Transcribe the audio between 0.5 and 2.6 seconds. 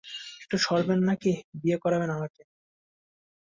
সরবেন না কি বিয়ে করবেন আমাকে?